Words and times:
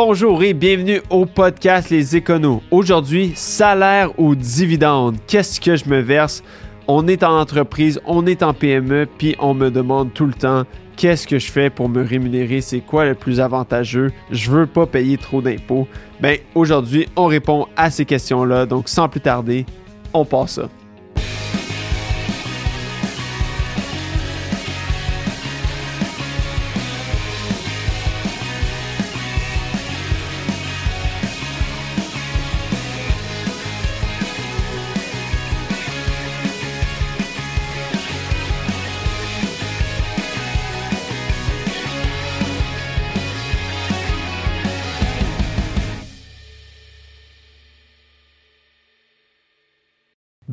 Bonjour 0.00 0.44
et 0.44 0.54
bienvenue 0.54 1.02
au 1.10 1.26
podcast 1.26 1.90
Les 1.90 2.14
Éconos. 2.14 2.62
Aujourd'hui, 2.70 3.32
salaire 3.34 4.16
ou 4.16 4.36
dividende? 4.36 5.16
Qu'est-ce 5.26 5.60
que 5.60 5.74
je 5.74 5.88
me 5.88 5.98
verse? 5.98 6.44
On 6.86 7.08
est 7.08 7.24
en 7.24 7.36
entreprise, 7.36 8.00
on 8.06 8.24
est 8.24 8.44
en 8.44 8.54
PME, 8.54 9.08
puis 9.18 9.34
on 9.40 9.54
me 9.54 9.72
demande 9.72 10.14
tout 10.14 10.26
le 10.26 10.34
temps 10.34 10.62
qu'est-ce 10.96 11.26
que 11.26 11.40
je 11.40 11.50
fais 11.50 11.68
pour 11.68 11.88
me 11.88 12.04
rémunérer, 12.04 12.60
c'est 12.60 12.78
quoi 12.78 13.06
le 13.06 13.16
plus 13.16 13.40
avantageux, 13.40 14.12
je 14.30 14.52
veux 14.52 14.66
pas 14.66 14.86
payer 14.86 15.18
trop 15.18 15.42
d'impôts. 15.42 15.88
Ben 16.20 16.38
aujourd'hui, 16.54 17.08
on 17.16 17.26
répond 17.26 17.66
à 17.76 17.90
ces 17.90 18.04
questions-là, 18.04 18.66
donc 18.66 18.88
sans 18.88 19.08
plus 19.08 19.20
tarder, 19.20 19.66
on 20.14 20.24
passe 20.24 20.52
ça. 20.52 20.68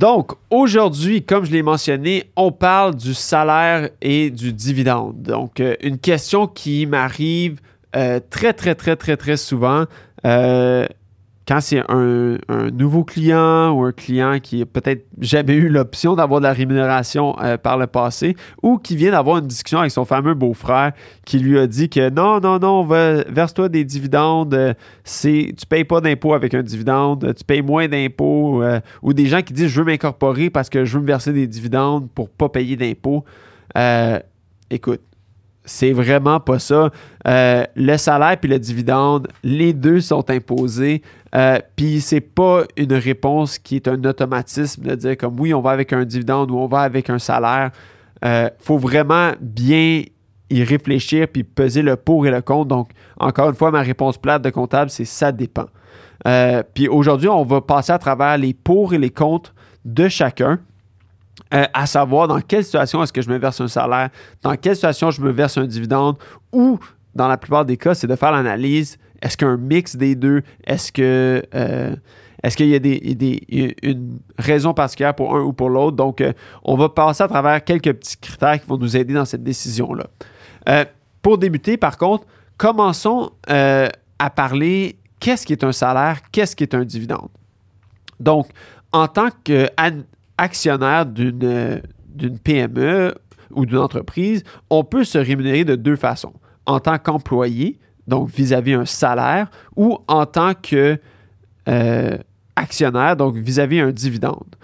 Donc, 0.06 0.34
aujourd'hui, 0.52 1.24
comme 1.24 1.46
je 1.46 1.52
l'ai 1.52 1.64
mentionné, 1.64 2.30
on 2.36 2.52
parle 2.52 2.94
du 2.94 3.16
salaire 3.16 3.90
et 4.04 4.30
du 4.30 4.54
dividende. 4.54 5.24
Donc, 5.24 5.60
euh, 5.60 5.76
une 5.82 5.98
question 5.98 6.46
qui 6.46 6.86
m'arrive 6.86 7.60
euh, 7.96 8.20
très, 8.30 8.54
très, 8.54 8.76
très, 8.76 8.96
très, 8.96 9.18
très 9.18 9.36
souvent. 9.36 9.86
Euh, 10.24 10.86
quand 11.48 11.62
c'est 11.62 11.84
un, 11.90 12.38
nouveau 12.74 13.04
client 13.04 13.72
ou 13.72 13.84
un 13.84 13.92
client 13.92 14.40
qui 14.40 14.60
n'a 14.60 14.66
peut-être 14.66 15.06
jamais 15.20 15.54
eu 15.54 15.70
l'option 15.70 16.16
d'avoir 16.16 16.40
de 16.40 16.46
la 16.46 16.54
rémunération 16.54 17.36
euh, 17.40 17.58
par 17.58 17.78
le 17.78 17.88
passé 17.88 18.36
ou 18.64 18.78
qui 18.78 18.96
vient 18.96 19.12
d'avoir 19.12 19.38
une 19.38 19.48
discussion 19.48 19.80
avec 19.80 19.92
son 19.92 20.06
fameux 20.06 20.34
beau-frère 20.34 20.94
qui 21.24 21.40
lui 21.40 21.60
a 21.60 21.68
dit 21.68 21.90
que 21.90 22.10
non, 22.10 22.40
non, 22.40 22.58
non, 22.60 22.84
verse-toi 22.84 23.70
des 23.70 23.84
dividendes, 23.84 24.54
euh, 24.54 24.74
c'est, 25.04 25.54
tu 25.58 25.66
payes 25.68 25.84
pas 25.84 26.02
d'impôts 26.02 26.34
avec 26.34 26.54
un 26.54 26.64
dividende, 26.64 27.34
tu 27.38 27.44
payes 27.44 27.62
moins 27.62 27.88
d'impôts 27.88 28.64
euh, 28.64 28.80
ou 29.04 29.14
des 29.14 29.28
gens 29.28 29.42
qui 29.42 29.54
disent 29.54 29.68
je 29.68 29.82
veux 29.82 29.86
m'incorporer 29.86 30.50
parce 30.50 30.70
que 30.70 30.84
je 30.84 30.98
veux 30.98 31.02
me 31.02 31.08
verser 31.08 31.32
des 31.32 31.48
dividendes 31.48 32.10
pour 32.10 32.30
pas 32.30 32.50
payer 32.50 32.76
d'impôts. 32.76 33.24
écoute, 34.72 35.02
c'est 35.66 35.92
vraiment 35.92 36.40
pas 36.40 36.60
ça. 36.60 36.92
Euh, 37.28 37.64
le 37.76 37.98
salaire 37.98 38.38
puis 38.40 38.50
le 38.50 38.60
dividende, 38.60 39.28
les 39.44 39.74
deux 39.74 40.00
sont 40.02 40.30
imposés. 40.30 41.02
Euh, 41.36 41.60
puis 41.76 42.02
c'est 42.02 42.22
pas 42.22 42.64
une 42.78 42.94
réponse 42.94 43.58
qui 43.60 43.76
est 43.76 43.88
un 43.88 44.02
automatisme 44.04 44.84
de 44.84 44.96
dire 44.96 45.18
comme 45.18 45.40
oui, 45.40 45.54
on 45.54 45.62
va 45.62 45.72
avec 45.72 45.92
un 45.92 46.06
dividende 46.06 46.52
ou 46.52 46.58
on 46.58 46.68
va 46.68 46.82
avec 46.82 47.10
un 47.10 47.20
salaire. 47.20 47.72
Euh, 48.24 48.50
faut 48.60 48.78
vraiment 48.78 49.32
bien 49.42 50.04
y 50.50 50.64
réfléchir 50.64 51.28
puis 51.28 51.44
peser 51.44 51.82
le 51.82 51.96
pour 51.96 52.26
et 52.26 52.32
le 52.32 52.42
contre. 52.42 52.68
Donc, 52.68 52.92
encore 53.20 53.50
une 53.50 53.56
fois, 53.56 53.72
ma 53.72 53.82
réponse 53.82 54.18
plate 54.18 54.42
de 54.44 54.50
comptable, 54.50 54.90
c'est 54.90 55.06
ça 55.06 55.32
dépend. 55.32 55.66
Euh, 56.28 56.64
puis 56.74 56.88
aujourd'hui, 56.88 57.28
on 57.28 57.44
va 57.44 57.62
passer 57.62 57.92
à 57.92 58.00
travers 58.00 58.38
les 58.38 58.54
pour 58.54 58.94
et 58.94 58.98
les 58.98 59.10
contre 59.10 59.54
de 59.84 60.08
chacun. 60.08 60.60
Euh, 61.54 61.66
à 61.74 61.86
savoir 61.86 62.28
dans 62.28 62.40
quelle 62.40 62.64
situation 62.64 63.04
est-ce 63.04 63.12
que 63.12 63.22
je 63.22 63.30
me 63.30 63.38
verse 63.38 63.60
un 63.60 63.68
salaire, 63.68 64.10
dans 64.42 64.56
quelle 64.56 64.76
situation 64.76 65.12
je 65.12 65.22
me 65.22 65.32
verse 65.32 65.58
un 65.58 65.66
dividende, 65.66 66.18
ou 66.52 66.80
dans 67.14 67.28
la 67.28 67.38
plupart 67.38 67.66
des 67.66 67.78
cas, 67.78 67.94
c'est 67.94 68.08
de 68.08 68.16
faire 68.16 68.32
l'analyse. 68.32 68.98
Est-ce 69.22 69.38
qu'il 69.38 69.48
y 69.48 69.50
a 69.50 69.54
un 69.54 69.58
mix 69.58 69.96
des 69.96 70.16
deux? 70.16 70.44
Est-ce 70.66 70.92
que 70.92 71.44
euh, 71.54 71.96
est-ce 72.42 72.58
qu'il 72.58 72.68
y 72.68 72.76
a 72.76 72.80
des, 72.80 73.76
une 73.82 74.20
raison 74.38 74.74
particulière 74.74 75.16
pour 75.16 75.36
un 75.36 75.42
ou 75.42 75.52
pour 75.52 75.70
l'autre? 75.70 75.98
Donc, 75.98 76.22
euh, 76.22 76.32
on 76.64 76.76
va 76.76 76.90
passer 76.90 77.24
à 77.24 77.28
travers 77.28 77.64
quelques 77.64 77.94
petits 77.94 78.18
critères 78.18 78.60
qui 78.62 78.68
vont 78.68 78.78
nous 78.78 78.96
aider 78.96 79.14
dans 79.14 79.26
cette 79.26 79.44
décision-là. 79.44 80.86
pour 81.22 81.38
débuter, 81.38 81.78
par 81.78 81.98
contre, 81.98 82.26
commençons 82.58 83.32
à 83.48 84.30
parler 84.30 84.98
qu'est-ce 85.20 85.46
qui 85.46 85.54
est 85.54 85.64
un 85.64 85.72
salaire, 85.72 86.20
qu'est-ce 86.32 86.56
qui 86.56 86.64
est 86.64 86.76
un 86.76 86.86
dividende. 86.86 87.30
Donc, 88.20 88.48
en 88.92 89.08
tant 89.08 89.30
que 89.44 89.68
actionnaire 90.38 91.06
d'une 91.06 91.82
PME 92.44 93.16
ou 93.52 93.66
d'une 93.66 93.78
entreprise, 93.78 94.44
on 94.70 94.84
peut 94.84 95.04
se 95.04 95.18
rémunérer 95.18 95.64
de 95.64 95.76
deux 95.76 95.96
façons. 95.96 96.34
En 96.66 96.80
tant 96.80 96.98
qu'employé, 96.98 97.80
donc 98.08 98.30
vis-à-vis 98.30 98.74
un 98.74 98.86
salaire, 98.86 99.50
ou 99.76 99.98
en 100.08 100.26
tant 100.26 100.54
que 100.54 101.00
euh, 101.68 102.18
actionnaire, 102.56 103.16
donc 103.16 103.36
vis-à-vis 103.38 103.80
un 103.80 103.92
dividende. 103.92 104.56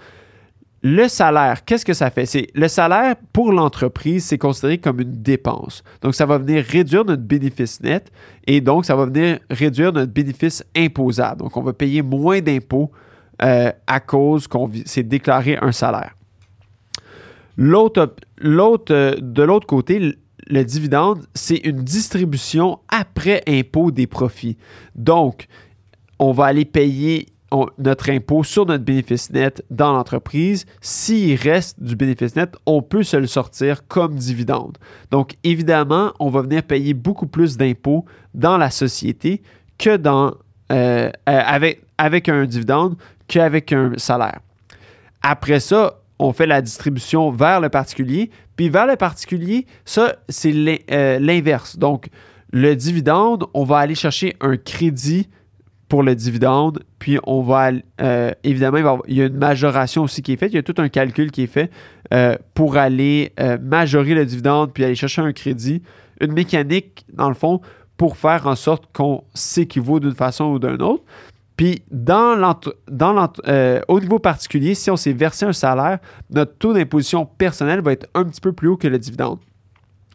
Le 0.84 1.06
salaire, 1.06 1.64
qu'est-ce 1.64 1.84
que 1.84 1.94
ça 1.94 2.10
fait? 2.10 2.48
Le 2.54 2.66
salaire 2.66 3.14
pour 3.32 3.52
l'entreprise, 3.52 4.24
c'est 4.24 4.38
considéré 4.38 4.78
comme 4.78 5.00
une 5.00 5.22
dépense. 5.22 5.84
Donc, 6.00 6.16
ça 6.16 6.26
va 6.26 6.38
venir 6.38 6.64
réduire 6.64 7.04
notre 7.04 7.22
bénéfice 7.22 7.80
net 7.80 8.10
et 8.48 8.60
donc 8.60 8.84
ça 8.84 8.96
va 8.96 9.06
venir 9.06 9.38
réduire 9.48 9.92
notre 9.92 10.10
bénéfice 10.10 10.64
imposable. 10.76 11.42
Donc, 11.42 11.56
on 11.56 11.62
va 11.62 11.72
payer 11.72 12.02
moins 12.02 12.40
d'impôts 12.40 12.90
euh, 13.40 13.72
à 13.86 14.00
cause 14.00 14.46
qu'on 14.46 14.70
s'est 14.84 15.02
déclaré 15.02 15.56
un 15.60 15.72
salaire. 15.72 16.14
L'autre, 17.56 18.14
euh, 18.90 19.16
de 19.20 19.42
l'autre 19.42 19.66
côté, 19.66 20.16
le 20.46 20.64
dividende, 20.64 21.24
c'est 21.34 21.56
une 21.56 21.82
distribution 21.82 22.80
après 22.88 23.42
impôt 23.46 23.90
des 23.90 24.06
profits. 24.06 24.56
Donc, 24.94 25.46
on 26.18 26.32
va 26.32 26.46
aller 26.46 26.64
payer 26.64 27.26
notre 27.78 28.10
impôt 28.10 28.44
sur 28.44 28.64
notre 28.66 28.84
bénéfice 28.84 29.30
net 29.30 29.64
dans 29.70 29.92
l'entreprise. 29.92 30.64
S'il 30.80 31.36
reste 31.36 31.82
du 31.82 31.96
bénéfice 31.96 32.36
net, 32.36 32.54
on 32.66 32.82
peut 32.82 33.02
se 33.02 33.16
le 33.16 33.26
sortir 33.26 33.86
comme 33.86 34.14
dividende. 34.14 34.78
Donc, 35.10 35.34
évidemment, 35.44 36.12
on 36.18 36.30
va 36.30 36.42
venir 36.42 36.62
payer 36.62 36.94
beaucoup 36.94 37.26
plus 37.26 37.56
d'impôts 37.56 38.04
dans 38.34 38.56
la 38.56 38.70
société 38.70 39.42
que 39.78 39.96
dans, 39.96 40.34
euh, 40.70 41.10
avec 41.98 42.28
un 42.28 42.46
dividende 42.46 42.96
qu'avec 43.32 43.72
un 43.72 43.92
salaire. 43.96 44.40
Après 45.22 45.58
ça, 45.58 46.00
on 46.18 46.32
fait 46.32 46.46
la 46.46 46.60
distribution 46.60 47.30
vers 47.30 47.60
le 47.60 47.70
particulier. 47.70 48.30
Puis 48.56 48.68
vers 48.68 48.86
le 48.86 48.96
particulier, 48.96 49.66
ça, 49.84 50.16
c'est 50.28 50.52
euh, 50.92 51.18
l'inverse. 51.18 51.78
Donc, 51.78 52.08
le 52.52 52.74
dividende, 52.74 53.46
on 53.54 53.64
va 53.64 53.78
aller 53.78 53.94
chercher 53.94 54.36
un 54.40 54.56
crédit 54.58 55.28
pour 55.88 56.02
le 56.02 56.14
dividende, 56.14 56.82
puis 56.98 57.18
on 57.24 57.42
va, 57.42 57.70
euh, 58.00 58.30
évidemment, 58.44 59.02
il, 59.08 59.16
y 59.16 59.22
a 59.22 59.26
une 59.26 59.36
majoration 59.36 60.02
aussi 60.04 60.22
qui 60.22 60.32
est 60.32 60.36
faite, 60.36 60.52
il 60.52 60.56
y 60.56 60.58
a 60.58 60.62
tout 60.62 60.74
un 60.78 60.88
calcul 60.88 61.30
qui 61.30 61.42
est 61.42 61.46
fait 61.46 61.70
euh, 62.14 62.36
pour 62.54 62.78
aller 62.78 63.32
majorer 63.60 64.14
le 64.14 64.24
dividende, 64.24 64.72
puis 64.72 64.84
aller 64.84 64.94
chercher 64.94 65.20
un 65.20 65.32
crédit, 65.32 65.82
une 66.20 66.32
mécanique, 66.32 67.04
dans 67.12 67.28
le 67.28 67.34
fond, 67.34 67.60
pour 67.98 68.16
faire 68.16 68.46
en 68.46 68.54
sorte 68.54 68.84
qu'on 68.94 69.24
s'équivaut 69.34 70.00
d'une 70.00 70.14
façon 70.14 70.44
ou 70.46 70.58
d'une 70.58 70.82
autre. 70.82 71.04
Puis, 71.56 71.82
dans 71.90 72.56
dans 72.90 73.32
euh, 73.46 73.80
au 73.88 74.00
niveau 74.00 74.18
particulier, 74.18 74.74
si 74.74 74.90
on 74.90 74.96
s'est 74.96 75.12
versé 75.12 75.44
un 75.44 75.52
salaire, 75.52 75.98
notre 76.30 76.56
taux 76.56 76.72
d'imposition 76.72 77.26
personnelle 77.26 77.82
va 77.82 77.92
être 77.92 78.08
un 78.14 78.24
petit 78.24 78.40
peu 78.40 78.52
plus 78.52 78.68
haut 78.68 78.76
que 78.76 78.88
le 78.88 78.98
dividende. 78.98 79.38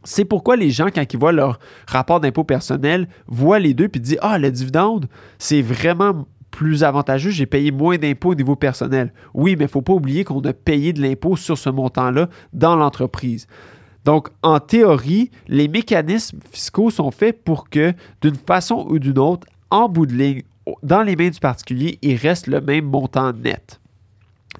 C'est 0.03 0.25
pourquoi 0.25 0.55
les 0.55 0.69
gens, 0.69 0.87
quand 0.87 1.03
ils 1.13 1.19
voient 1.19 1.31
leur 1.31 1.59
rapport 1.87 2.19
d'impôt 2.19 2.43
personnel, 2.43 3.07
voient 3.27 3.59
les 3.59 3.73
deux 3.73 3.87
puis 3.87 4.01
disent 4.01 4.19
Ah, 4.21 4.37
le 4.37 4.51
dividende, 4.51 5.07
c'est 5.37 5.61
vraiment 5.61 6.25
plus 6.49 6.83
avantageux, 6.83 7.29
j'ai 7.29 7.45
payé 7.45 7.71
moins 7.71 7.97
d'impôts 7.97 8.31
au 8.31 8.35
niveau 8.35 8.55
personnel. 8.55 9.13
Oui, 9.33 9.55
mais 9.55 9.65
il 9.65 9.67
ne 9.67 9.71
faut 9.71 9.81
pas 9.81 9.93
oublier 9.93 10.23
qu'on 10.23 10.39
a 10.41 10.53
payé 10.53 10.91
de 10.91 11.01
l'impôt 11.01 11.35
sur 11.35 11.57
ce 11.57 11.69
montant-là 11.69 12.29
dans 12.53 12.75
l'entreprise. 12.75 13.47
Donc, 14.05 14.29
en 14.41 14.59
théorie, 14.59 15.29
les 15.47 15.67
mécanismes 15.67 16.39
fiscaux 16.51 16.89
sont 16.89 17.11
faits 17.11 17.43
pour 17.43 17.69
que, 17.69 17.93
d'une 18.21 18.35
façon 18.35 18.87
ou 18.89 18.97
d'une 18.99 19.19
autre, 19.19 19.45
en 19.69 19.89
bout 19.89 20.05
de 20.05 20.13
ligne, 20.13 20.43
dans 20.83 21.03
les 21.03 21.15
mains 21.15 21.29
du 21.29 21.39
particulier, 21.39 21.99
il 22.01 22.15
reste 22.15 22.47
le 22.47 22.61
même 22.61 22.85
montant 22.85 23.33
net. 23.33 23.79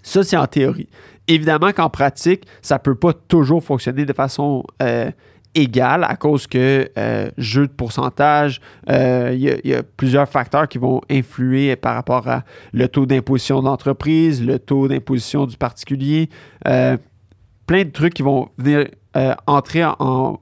Ça, 0.03 0.23
c'est 0.23 0.37
en 0.37 0.47
théorie. 0.47 0.87
Évidemment 1.27 1.71
qu'en 1.73 1.89
pratique, 1.89 2.45
ça 2.61 2.75
ne 2.75 2.79
peut 2.79 2.95
pas 2.95 3.13
toujours 3.13 3.63
fonctionner 3.63 4.05
de 4.05 4.13
façon 4.13 4.63
euh, 4.81 5.11
égale 5.55 6.05
à 6.05 6.15
cause 6.15 6.47
que 6.47 6.89
euh, 6.97 7.29
jeu 7.37 7.67
de 7.67 7.71
pourcentage, 7.71 8.61
euh, 8.89 9.31
il 9.33 9.69
y, 9.69 9.73
a 9.73 9.83
plusieurs 9.83 10.29
facteurs 10.29 10.67
qui 10.67 10.77
vont 10.77 11.01
influer 11.09 11.75
par 11.75 11.95
rapport 11.95 12.27
à 12.29 12.43
le 12.71 12.87
taux 12.87 13.05
d'imposition 13.05 13.59
de 13.59 13.65
l'entreprise, 13.65 14.43
le 14.45 14.59
taux 14.59 14.87
d'imposition 14.87 15.45
du 15.45 15.57
particulier, 15.57 16.29
plein 16.63 17.83
de 17.83 17.89
trucs 17.91 18.13
qui 18.13 18.23
vont 18.23 18.49
venir 18.57 18.87
entrer 19.47 19.83
en, 19.83 20.39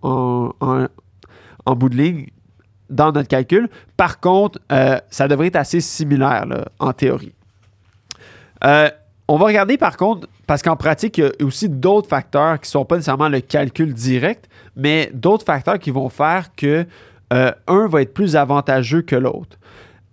en 1.65 1.75
bout 1.75 1.89
de 1.89 1.95
ligne 1.95 2.27
dans 2.89 3.11
notre 3.11 3.27
calcul. 3.27 3.69
Par 3.97 4.19
contre, 4.19 4.59
euh, 4.71 4.99
ça 5.09 5.27
devrait 5.27 5.47
être 5.47 5.55
assez 5.55 5.81
similaire 5.81 6.45
en 6.79 6.93
théorie. 6.93 7.33
Euh, 8.63 8.89
on 9.27 9.37
va 9.37 9.45
regarder 9.45 9.77
par 9.77 9.97
contre, 9.97 10.27
parce 10.47 10.61
qu'en 10.61 10.75
pratique, 10.75 11.17
il 11.17 11.23
y 11.23 11.27
a 11.27 11.45
aussi 11.45 11.67
d'autres 11.67 12.07
facteurs 12.07 12.59
qui 12.59 12.67
ne 12.67 12.71
sont 12.71 12.85
pas 12.85 12.95
nécessairement 12.95 13.29
le 13.29 13.41
calcul 13.41 13.93
direct, 13.93 14.47
mais 14.75 15.09
d'autres 15.13 15.45
facteurs 15.45 15.79
qui 15.79 15.91
vont 15.91 16.09
faire 16.09 16.49
que 16.55 16.85
un 17.31 17.87
va 17.87 18.01
être 18.01 18.13
plus 18.13 18.37
avantageux 18.37 19.01
que 19.01 19.15
l'autre. 19.15 19.57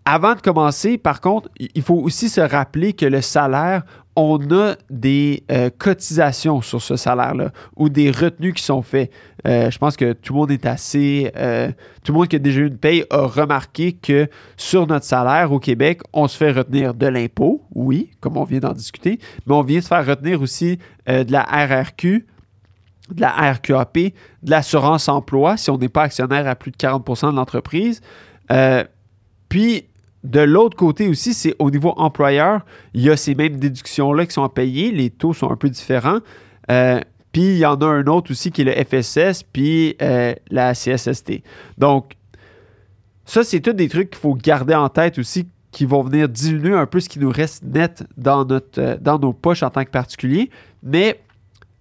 Avant 0.05 0.35
de 0.35 0.41
commencer, 0.41 0.99
par 0.99 1.21
contre, 1.21 1.49
il 1.59 1.83
faut 1.83 1.95
aussi 1.95 2.29
se 2.29 2.41
rappeler 2.41 2.93
que 2.93 3.07
le 3.07 3.21
salaire, 3.21 3.85
on 4.15 4.39
a 4.51 4.75
des 4.91 5.43
euh, 5.51 5.71
cotisations 5.77 6.61
sur 6.61 6.83
ce 6.83 6.97
salaire-là 6.97 7.51
ou 7.77 7.89
des 7.89 8.11
retenues 8.11 8.53
qui 8.53 8.63
sont 8.63 8.83
faites. 8.83 9.11
Euh, 9.47 9.71
je 9.71 9.79
pense 9.79 9.97
que 9.97 10.13
tout 10.13 10.35
le 10.35 10.41
monde 10.41 10.51
est 10.51 10.67
assez. 10.67 11.33
Euh, 11.37 11.71
tout 12.05 12.13
le 12.13 12.19
monde 12.19 12.29
qui 12.29 12.37
a 12.37 12.39
déjà 12.39 12.61
eu 12.61 12.67
une 12.67 12.77
paye 12.77 13.05
a 13.11 13.23
remarqué 13.27 13.93
que 13.93 14.29
sur 14.57 14.87
notre 14.87 15.07
salaire 15.07 15.51
au 15.53 15.59
Québec, 15.59 16.03
on 16.13 16.29
se 16.29 16.37
fait 16.37 16.53
retenir 16.53 16.95
de 16.95 17.07
l'impôt, 17.07 17.63
oui, 17.75 18.11
comme 18.21 18.37
on 18.37 18.45
vient 18.45 18.61
d'en 18.61 18.75
discuter, 18.75 19.19
mais 19.47 19.55
on 19.55 19.63
vient 19.63 19.81
se 19.81 19.89
faire 19.89 20.05
retenir 20.05 20.43
aussi 20.43 20.79
de 21.07 21.33
la 21.33 21.43
RRQ, 21.43 22.27
de 23.11 23.21
la 23.21 23.31
RQAP, 23.53 23.95
de 23.95 24.51
l'assurance 24.51 25.09
emploi 25.09 25.57
si 25.57 25.71
on 25.71 25.79
n'est 25.79 25.89
pas 25.89 26.03
actionnaire 26.03 26.47
à 26.47 26.55
plus 26.55 26.71
de 26.71 26.77
40% 26.77 27.31
de 27.31 27.37
l'entreprise. 27.37 28.01
puis, 29.49 29.87
de 30.25 30.41
l'autre 30.41 30.77
côté 30.77 31.09
aussi, 31.09 31.35
c'est 31.35 31.55
au 31.59 31.71
niveau 31.71 31.95
employeur, 31.97 32.65
il 32.95 33.03
y 33.03 33.11
a 33.11 33.17
ces 33.17 33.35
mêmes 33.35 33.57
déductions-là 33.57 34.27
qui 34.27 34.33
sont 34.33 34.45
à 34.45 34.49
payer. 34.49 34.93
Les 34.93 35.11
taux 35.11 35.33
sont 35.33 35.51
un 35.51 35.57
peu 35.57 35.69
différents. 35.69 36.21
Euh, 36.71 37.01
puis 37.33 37.43
il 37.43 37.59
y 37.59 37.67
en 37.67 37.77
a 37.77 37.87
un 37.87 38.07
autre 38.07 38.31
aussi 38.31 38.53
qui 38.53 38.63
est 38.63 38.65
le 38.65 38.73
FSS, 38.85 39.43
puis 39.43 39.97
euh, 40.01 40.35
la 40.51 40.75
CSST. 40.75 41.43
Donc, 41.79 42.13
ça, 43.25 43.43
c'est 43.43 43.61
tous 43.61 43.73
des 43.73 43.89
trucs 43.89 44.11
qu'il 44.11 44.19
faut 44.19 44.35
garder 44.35 44.75
en 44.75 44.89
tête 44.89 45.19
aussi, 45.19 45.49
qui 45.73 45.87
vont 45.87 46.03
venir 46.03 46.29
diminuer 46.29 46.75
un 46.75 46.87
peu 46.87 47.01
ce 47.01 47.09
qui 47.09 47.19
nous 47.19 47.31
reste 47.31 47.65
net 47.65 48.05
dans, 48.17 48.45
notre, 48.45 48.81
euh, 48.81 48.97
dans 49.01 49.19
nos 49.19 49.33
poches 49.33 49.63
en 49.63 49.71
tant 49.71 49.85
que 49.85 49.91
particulier. 49.91 50.51
Mais 50.83 51.21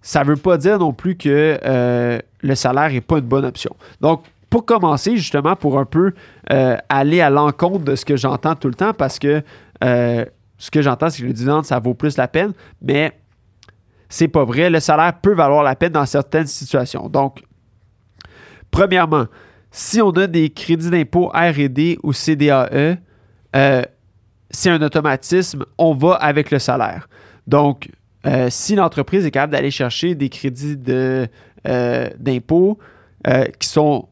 ça 0.00 0.24
ne 0.24 0.30
veut 0.30 0.36
pas 0.36 0.56
dire 0.56 0.78
non 0.78 0.92
plus 0.92 1.16
que 1.16 2.20
le 2.42 2.54
salaire 2.56 2.90
n'est 2.90 3.00
pas 3.00 3.18
une 3.18 3.26
bonne 3.26 3.44
option. 3.44 3.76
Donc, 4.00 4.24
pour 4.52 4.66
commencer, 4.66 5.16
justement, 5.16 5.56
pour 5.56 5.78
un 5.78 5.86
peu 5.86 6.12
euh, 6.52 6.76
aller 6.90 7.22
à 7.22 7.30
l'encontre 7.30 7.86
de 7.86 7.96
ce 7.96 8.04
que 8.04 8.18
j'entends 8.18 8.54
tout 8.54 8.68
le 8.68 8.74
temps, 8.74 8.92
parce 8.92 9.18
que 9.18 9.42
euh, 9.82 10.26
ce 10.58 10.70
que 10.70 10.82
j'entends, 10.82 11.08
c'est 11.08 11.22
que 11.22 11.26
le 11.26 11.32
dividende, 11.32 11.64
ça 11.64 11.78
vaut 11.78 11.94
plus 11.94 12.18
la 12.18 12.28
peine, 12.28 12.52
mais 12.82 13.18
c'est 14.10 14.28
pas 14.28 14.44
vrai. 14.44 14.68
Le 14.68 14.78
salaire 14.78 15.18
peut 15.22 15.32
valoir 15.32 15.62
la 15.62 15.74
peine 15.74 15.92
dans 15.92 16.04
certaines 16.04 16.48
situations. 16.48 17.08
Donc, 17.08 17.42
premièrement, 18.70 19.24
si 19.70 20.02
on 20.02 20.10
a 20.10 20.26
des 20.26 20.50
crédits 20.50 20.90
d'impôt 20.90 21.28
RD 21.28 21.96
ou 22.02 22.12
CDAE, 22.12 22.98
euh, 23.56 23.82
c'est 24.50 24.68
un 24.68 24.82
automatisme, 24.82 25.64
on 25.78 25.94
va 25.94 26.16
avec 26.16 26.50
le 26.50 26.58
salaire. 26.58 27.08
Donc, 27.46 27.88
si 28.50 28.74
l'entreprise 28.74 29.24
est 29.24 29.30
capable 29.30 29.54
d'aller 29.54 29.70
chercher 29.70 30.14
des 30.14 30.28
crédits 30.28 30.76
d'impôt 30.76 32.78
qui 33.58 33.68
sont 33.68 34.08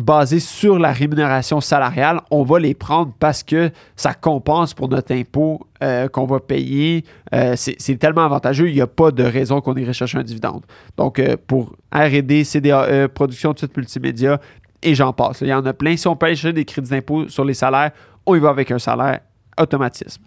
basés 0.00 0.40
sur 0.40 0.78
la 0.78 0.92
rémunération 0.92 1.60
salariale, 1.60 2.20
on 2.30 2.42
va 2.42 2.58
les 2.58 2.74
prendre 2.74 3.12
parce 3.18 3.42
que 3.42 3.70
ça 3.96 4.14
compense 4.14 4.74
pour 4.74 4.88
notre 4.88 5.12
impôt 5.14 5.60
euh, 5.82 6.08
qu'on 6.08 6.26
va 6.26 6.40
payer. 6.40 7.04
Euh, 7.34 7.54
c'est 7.56 7.96
tellement 7.98 8.24
avantageux, 8.24 8.68
il 8.68 8.74
n'y 8.74 8.80
a 8.80 8.86
pas 8.86 9.10
de 9.10 9.22
raison 9.22 9.60
qu'on 9.60 9.74
irait 9.76 9.92
chercher 9.92 10.18
un 10.18 10.22
dividende. 10.22 10.64
Donc, 10.96 11.18
euh, 11.18 11.36
pour 11.46 11.76
RD, 11.92 12.44
CDAE, 12.44 13.08
production 13.08 13.50
de 13.50 13.56
titres 13.56 13.74
multimédia, 13.76 14.40
et 14.82 14.94
j'en 14.94 15.12
passe. 15.12 15.42
Il 15.42 15.48
y 15.48 15.54
en 15.54 15.64
a 15.66 15.74
plein. 15.74 15.96
Si 15.96 16.08
on 16.08 16.16
peut 16.16 16.26
aller 16.26 16.36
chercher 16.36 16.54
des 16.54 16.64
crédits 16.64 16.90
d'impôt 16.90 17.28
sur 17.28 17.44
les 17.44 17.54
salaires, 17.54 17.90
on 18.24 18.34
y 18.34 18.38
va 18.38 18.48
avec 18.48 18.70
un 18.70 18.78
salaire 18.78 19.20
automatisme. 19.58 20.22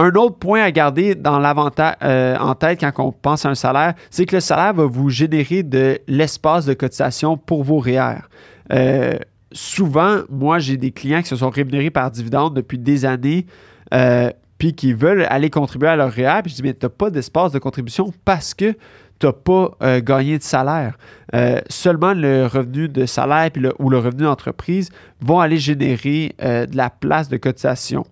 Un 0.00 0.14
autre 0.14 0.36
point 0.36 0.62
à 0.62 0.70
garder 0.70 1.14
dans 1.14 1.38
l'avantage 1.38 1.94
euh, 2.02 2.34
en 2.38 2.54
tête 2.54 2.80
quand 2.80 3.04
on 3.04 3.12
pense 3.12 3.44
à 3.44 3.50
un 3.50 3.54
salaire, 3.54 3.92
c'est 4.08 4.24
que 4.24 4.34
le 4.34 4.40
salaire 4.40 4.72
va 4.72 4.86
vous 4.86 5.10
générer 5.10 5.62
de 5.62 5.98
l'espace 6.08 6.64
de 6.64 6.72
cotisation 6.72 7.36
pour 7.36 7.64
vos 7.64 7.80
REER. 7.80 8.20
Euh, 8.72 9.12
souvent, 9.52 10.20
moi, 10.30 10.58
j'ai 10.58 10.78
des 10.78 10.90
clients 10.90 11.20
qui 11.20 11.28
se 11.28 11.36
sont 11.36 11.50
rémunérés 11.50 11.90
par 11.90 12.10
dividende 12.10 12.56
depuis 12.56 12.78
des 12.78 13.04
années, 13.04 13.44
euh, 13.92 14.30
puis 14.56 14.72
qui 14.72 14.94
veulent 14.94 15.26
aller 15.28 15.50
contribuer 15.50 15.88
à 15.88 15.96
leur 15.96 16.10
REER. 16.10 16.40
Puis 16.44 16.52
je 16.52 16.56
dis, 16.56 16.62
mais 16.62 16.72
tu 16.72 16.86
n'as 16.86 16.90
pas 16.90 17.10
d'espace 17.10 17.52
de 17.52 17.58
contribution 17.58 18.10
parce 18.24 18.54
que 18.54 18.72
tu 19.18 19.26
n'as 19.26 19.34
pas 19.34 20.00
gagné 20.00 20.38
de 20.38 20.42
salaire. 20.42 20.96
seulement 21.68 22.14
le 22.14 22.46
revenu 22.46 22.88
de 22.88 23.04
salaire 23.04 23.50
ou 23.78 23.90
le 23.90 23.98
revenu 23.98 24.22
d'entreprise 24.22 24.88
vont 25.20 25.40
aller 25.40 25.58
générer 25.58 26.34
de 26.40 26.74
la 26.74 26.88
place 26.88 27.28
de 27.28 27.36
cotisation 27.36 28.06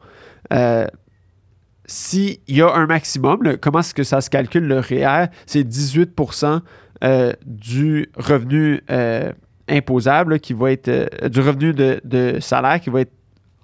s'il 1.88 2.38
y 2.46 2.60
a 2.60 2.70
un 2.72 2.86
maximum, 2.86 3.56
comment 3.60 3.80
est-ce 3.80 3.94
que 3.94 4.04
ça 4.04 4.20
se 4.20 4.28
calcule 4.28 4.66
le 4.66 4.78
REER? 4.78 5.26
C'est 5.46 5.64
18% 5.64 6.60
euh, 7.02 7.32
du 7.46 8.10
revenu 8.16 8.82
euh, 8.90 9.32
imposable 9.68 10.38
qui 10.38 10.52
va 10.52 10.70
être 10.70 10.88
euh, 10.88 11.28
du 11.28 11.40
revenu 11.40 11.72
de, 11.72 12.38
salaire 12.40 12.80
qui 12.80 12.90
va 12.90 13.00
être 13.00 13.12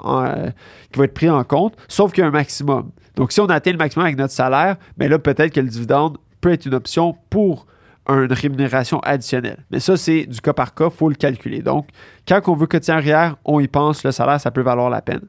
qui 0.00 0.99
va 0.99 1.05
être 1.05 1.15
pris 1.15 1.31
en 1.31 1.43
compte, 1.44 1.76
sauf 1.88 2.12
qu'il 2.12 2.23
y 2.23 2.25
a 2.25 2.29
un 2.29 2.32
maximum. 2.32 2.91
Donc, 3.17 3.32
si 3.32 3.41
on 3.41 3.47
atteint 3.47 3.71
le 3.71 3.79
maximum 3.79 4.05
avec 4.05 4.19
notre 4.19 4.35
salaire, 4.35 4.77
mais 4.99 5.06
ben 5.06 5.12
là, 5.12 5.19
peut-être 5.19 5.53
que 5.53 5.61
le 5.61 5.69
dividende 5.69 6.19
peut 6.43 6.53
être 6.53 6.67
une 6.67 6.75
option 6.75 7.17
pour 7.31 7.67
une 8.09 8.31
rémunération 8.31 8.99
additionnelle. 9.00 9.65
Mais 9.70 9.81
ça, 9.81 9.97
c'est 9.97 10.27
du 10.27 10.41
cas 10.43 10.53
par 10.53 10.75
cas, 10.75 10.87
il 10.87 10.97
faut 10.97 11.09
le 11.09 11.15
calculer. 11.15 11.62
Donc, 11.62 11.88
quand 12.29 12.41
on 12.49 12.55
veut 12.55 12.67
cotiser 12.67 12.93
un 12.93 13.00
REER, 13.00 13.35
on 13.47 13.61
y 13.61 13.69
pense, 13.69 14.05
le 14.05 14.12
salaire, 14.12 14.41
ça 14.41 14.50
peut 14.50 14.61
valoir 14.61 14.91
la 14.91 15.00
peine. 15.00 15.23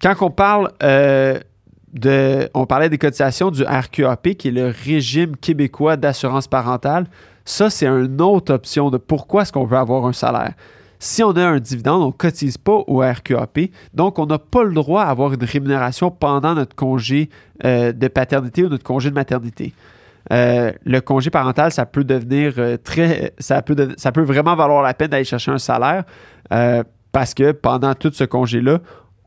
Quand 0.00 0.14
on 0.22 0.30
parle 0.30 0.70
euh, 0.82 1.38
de. 1.92 2.48
On 2.54 2.66
parlait 2.66 2.88
des 2.88 2.98
cotisations 2.98 3.50
du 3.50 3.64
RQAP, 3.64 4.30
qui 4.30 4.48
est 4.48 4.52
le 4.52 4.72
régime 4.84 5.36
québécois 5.36 5.96
d'assurance 5.96 6.48
parentale. 6.48 7.06
Ça, 7.44 7.68
c'est 7.68 7.86
une 7.86 8.20
autre 8.20 8.54
option 8.54 8.90
de 8.90 8.96
pourquoi 8.96 9.42
est-ce 9.42 9.52
qu'on 9.52 9.64
veut 9.64 9.76
avoir 9.76 10.06
un 10.06 10.12
salaire. 10.12 10.54
Si 10.98 11.22
on 11.22 11.30
a 11.30 11.46
un 11.46 11.58
dividende, 11.58 12.02
on 12.02 12.08
ne 12.08 12.12
cotise 12.12 12.58
pas 12.58 12.82
au 12.86 13.00
RQAP. 13.00 13.70
Donc, 13.94 14.18
on 14.18 14.26
n'a 14.26 14.38
pas 14.38 14.62
le 14.62 14.72
droit 14.72 15.02
à 15.02 15.08
avoir 15.08 15.32
une 15.32 15.44
rémunération 15.44 16.10
pendant 16.10 16.54
notre 16.54 16.76
congé 16.76 17.30
euh, 17.64 17.92
de 17.92 18.08
paternité 18.08 18.64
ou 18.64 18.68
notre 18.68 18.84
congé 18.84 19.08
de 19.10 19.14
maternité. 19.14 19.72
Euh, 20.32 20.72
le 20.84 21.00
congé 21.00 21.30
parental, 21.30 21.72
ça 21.72 21.86
peut 21.86 22.04
devenir 22.04 22.54
très. 22.84 23.32
Ça 23.38 23.62
peut, 23.62 23.94
ça 23.96 24.12
peut 24.12 24.22
vraiment 24.22 24.54
valoir 24.54 24.82
la 24.82 24.94
peine 24.94 25.08
d'aller 25.08 25.24
chercher 25.24 25.50
un 25.50 25.58
salaire 25.58 26.04
parce 27.12 27.34
que 27.34 27.52
pendant 27.52 27.94
tout 27.94 28.12
ce 28.12 28.24
congé-là, 28.24 28.80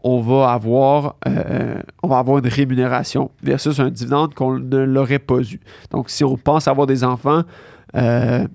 on 0.03 0.19
va 0.19 0.51
avoir, 0.51 1.15
euh, 1.27 1.81
on 2.03 2.09
va 2.09 2.19
avoir 2.19 2.37
une 2.39 2.47
rémunération 2.47 3.31
versus 3.41 3.79
un 3.79 3.89
dividende 3.89 4.33
qu'on 4.33 4.59
ne 4.59 4.77
l'aurait 4.79 5.19
pas 5.19 5.39
eu. 5.39 5.59
Donc, 5.91 6.09
si 6.09 6.25
on 6.25 6.35
pense 6.35 6.67
avoir 6.67 6.87
des 6.87 7.05
enfants 7.05 7.43
euh, 7.95 8.45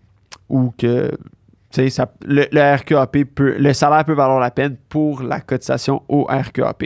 ou 0.51 0.73
que 0.77 1.11
ça, 1.71 2.11
le, 2.25 2.45
le 2.53 3.73
salaire 3.73 4.05
peut 4.05 4.13
valoir 4.13 4.41
la 4.41 4.51
peine 4.51 4.77
pour 4.89 5.23
la 5.23 5.41
cotisation 5.41 6.03
au 6.09 6.25
RQAP. 6.25 6.85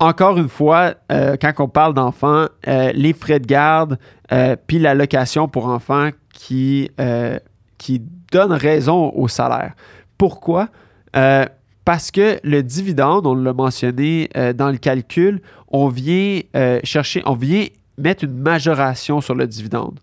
Encore 0.00 0.36
une 0.38 0.48
fois, 0.48 0.94
euh, 1.10 1.36
quand 1.40 1.52
on 1.58 1.68
parle 1.68 1.94
d'enfants, 1.94 2.46
les 2.66 3.12
frais 3.14 3.40
de 3.40 3.46
garde 3.46 3.98
puis 4.66 4.78
la 4.78 4.94
location 4.94 5.48
pour 5.48 5.66
enfants 5.66 6.10
qui, 6.32 6.90
qui 7.78 8.02
donnent 8.30 8.52
raison 8.52 9.10
au 9.14 9.26
salaire. 9.26 9.72
Pourquoi? 10.18 10.68
Parce 11.88 12.10
que 12.10 12.38
le 12.44 12.62
dividende, 12.62 13.26
on 13.26 13.34
l'a 13.34 13.54
mentionné 13.54 14.28
euh, 14.36 14.52
dans 14.52 14.70
le 14.70 14.76
calcul, 14.76 15.40
on 15.68 15.88
vient 15.88 16.40
euh, 16.54 16.80
chercher, 16.84 17.22
on 17.24 17.32
vient 17.32 17.64
mettre 17.96 18.24
une 18.24 18.38
majoration 18.38 19.22
sur 19.22 19.34
le 19.34 19.46
dividende 19.46 19.98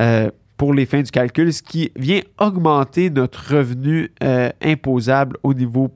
euh, 0.00 0.30
pour 0.56 0.72
les 0.72 0.86
fins 0.86 1.02
du 1.02 1.10
calcul, 1.10 1.52
ce 1.52 1.60
qui 1.60 1.92
vient 1.96 2.22
augmenter 2.38 3.10
notre 3.10 3.56
revenu 3.56 4.10
imposable 4.62 5.36
au 5.42 5.52
niveau 5.52 5.90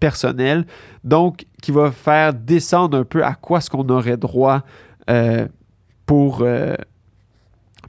personnel, 0.00 0.66
donc 1.04 1.46
qui 1.62 1.70
va 1.70 1.92
faire 1.92 2.34
descendre 2.34 2.98
un 2.98 3.04
peu 3.04 3.24
à 3.24 3.34
quoi 3.34 3.58
est-ce 3.58 3.70
qu'on 3.70 3.88
aurait 3.88 4.16
droit 4.16 4.62
pour, 6.06 6.44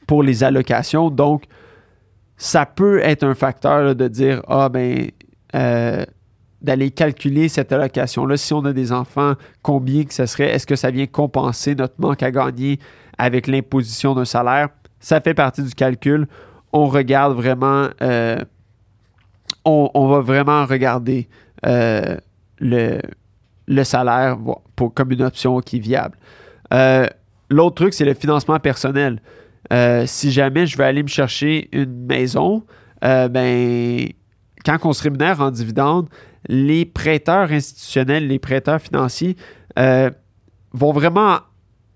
pour 0.05 0.21
les 0.21 0.43
allocations. 0.43 1.09
Donc, 1.09 1.45
ça 2.37 2.67
peut 2.67 2.99
être 2.99 3.23
un 3.23 3.33
facteur 3.33 3.95
de 3.95 4.07
dire, 4.07 4.43
ah 4.47 4.69
ben, 4.69 5.09
d'aller 6.63 6.91
calculer 6.91 7.49
cette 7.49 7.71
allocation-là. 7.71 8.37
Si 8.37 8.53
on 8.53 8.63
a 8.65 8.73
des 8.73 8.91
enfants, 8.91 9.33
combien 9.61 10.05
que 10.05 10.13
ce 10.13 10.25
serait? 10.25 10.49
Est-ce 10.49 10.65
que 10.65 10.77
ça 10.77 10.91
vient 10.91 11.05
compenser 11.05 11.75
notre 11.75 11.95
manque 11.99 12.23
à 12.23 12.31
gagner 12.31 12.79
avec 13.17 13.47
l'imposition 13.47 14.15
d'un 14.15 14.25
salaire? 14.25 14.69
Ça 14.99 15.19
fait 15.19 15.33
partie 15.33 15.61
du 15.61 15.75
calcul. 15.75 16.27
On 16.71 16.87
regarde 16.87 17.35
vraiment, 17.35 17.89
euh, 18.01 18.39
on, 19.65 20.07
va 20.07 20.21
vraiment 20.21 20.65
regarder 20.65 21.27
euh, 21.65 22.17
le, 22.59 23.83
salaire 23.83 24.37
comme 24.95 25.11
une 25.11 25.21
option 25.21 25.59
qui 25.59 25.77
est 25.77 25.81
viable. 25.81 26.17
Euh, 26.73 27.05
l'autre 27.49 27.75
truc, 27.75 27.93
c'est 27.93 28.05
le 28.05 28.13
financement 28.13 28.59
personnel. 28.59 29.21
si 30.05 30.31
jamais 30.31 30.65
je 30.65 30.77
vais 30.77 30.85
aller 30.85 31.03
me 31.03 31.09
chercher 31.09 31.67
une 31.73 32.05
maison, 32.05 32.63
ben, 33.01 34.07
quand 34.65 34.77
on 34.83 34.93
se 34.93 35.03
rémunère 35.03 35.41
en 35.41 35.51
dividende, 35.51 36.07
les 36.47 36.85
prêteurs 36.85 37.51
institutionnels, 37.51 38.27
les 38.27 38.39
prêteurs 38.39 38.81
financiers 38.81 39.35
euh, 39.79 40.09
vont 40.73 40.91
vraiment 40.91 41.39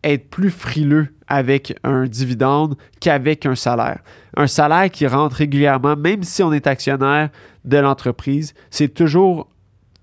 être 0.04 0.30
plus 0.30 0.52
frileux 0.52 1.10
avec 1.28 1.78
un 1.84 2.06
dividende 2.06 2.76
qu'avec 3.00 3.46
un 3.46 3.56
salaire. 3.56 4.00
Un 4.36 4.48
salaire 4.48 4.90
qui 4.90 5.06
rentre 5.08 5.38
régulièrement, 5.38 5.96
même 5.96 6.24
si 6.24 6.42
on 6.44 6.54
est 6.54 6.68
actionnaire 6.68 7.30
de 7.66 7.78
l'entreprise, 7.78 8.54
c'est 8.70 8.94
toujours 8.94 9.50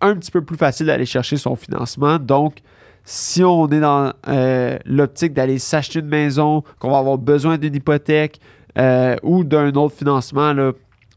un 0.00 0.16
petit 0.16 0.30
peu 0.30 0.42
plus 0.42 0.56
facile 0.56 0.86
d'aller 0.86 1.06
chercher 1.06 1.36
son 1.36 1.56
financement. 1.56 2.18
Donc, 2.18 2.58
si 3.04 3.42
on 3.42 3.68
est 3.68 3.80
dans 3.80 4.12
euh, 4.28 4.78
l'optique 4.84 5.32
d'aller 5.32 5.58
s'acheter 5.58 6.00
une 6.00 6.08
maison, 6.08 6.62
qu'on 6.78 6.90
va 6.90 6.98
avoir 6.98 7.16
besoin 7.16 7.56
d'une 7.56 7.74
hypothèque 7.74 8.40
euh, 8.76 9.16
ou 9.22 9.44
d'un 9.44 9.72
autre 9.74 9.94
financement, 9.94 10.54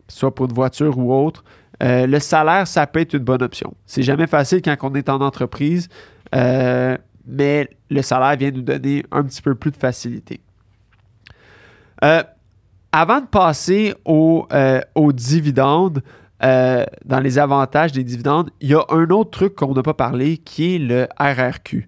soit 0.07 0.33
pour 0.33 0.45
une 0.45 0.53
voiture 0.53 0.97
ou 0.97 1.13
autre, 1.13 1.43
euh, 1.83 2.07
le 2.07 2.19
salaire, 2.19 2.67
ça 2.67 2.87
peut 2.87 3.01
être 3.01 3.13
une 3.13 3.23
bonne 3.23 3.43
option. 3.43 3.73
C'est 3.85 4.03
jamais 4.03 4.27
facile 4.27 4.61
quand 4.61 4.75
on 4.81 4.95
est 4.95 5.09
en 5.09 5.21
entreprise, 5.21 5.89
mais 6.33 7.69
le 7.89 8.01
salaire 8.01 8.37
vient 8.37 8.51
nous 8.51 8.61
donner 8.61 9.03
un 9.11 9.23
petit 9.23 9.41
peu 9.41 9.55
plus 9.55 9.71
de 9.71 9.77
facilité. 9.77 10.39
avant 12.91 13.21
de 13.21 13.27
passer 13.27 13.93
aux 14.05 15.13
dividendes, 15.13 16.01
euh, 16.43 16.85
dans 17.03 17.19
les 17.19 17.39
avantages 17.39 17.91
des 17.91 18.03
dividendes, 18.03 18.51
il 18.61 18.69
y 18.69 18.75
a 18.75 18.83
un 18.89 19.09
autre 19.09 19.31
truc 19.31 19.55
qu'on 19.55 19.73
n'a 19.73 19.81
pas 19.81 19.95
parlé 19.95 20.37
qui 20.37 20.75
est 20.75 20.79
le 20.79 21.07
RRQ. 21.19 21.87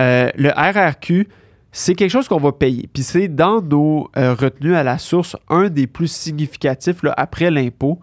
Euh, 0.00 0.30
le 0.36 0.50
RRQ, 0.50 1.28
c'est 1.70 1.94
quelque 1.94 2.10
chose 2.10 2.26
qu'on 2.26 2.38
va 2.38 2.50
payer. 2.50 2.88
Puis 2.92 3.04
c'est 3.04 3.28
dans 3.28 3.62
nos 3.62 4.10
euh, 4.16 4.34
retenues 4.34 4.74
à 4.74 4.82
la 4.82 4.98
source 4.98 5.36
un 5.48 5.68
des 5.68 5.86
plus 5.86 6.08
significatifs 6.08 7.04
après 7.16 7.50
l'impôt. 7.50 8.00